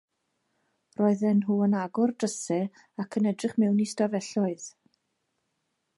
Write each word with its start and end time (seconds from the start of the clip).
Roedden 1.01 1.35
nhw 1.43 1.57
yn 1.65 1.75
agor 1.81 2.13
drysau 2.23 2.65
ac 3.03 3.21
yn 3.21 3.29
edrych 3.33 3.55
mewn 3.65 3.85
i 3.87 3.87
stafelloedd. 3.95 4.67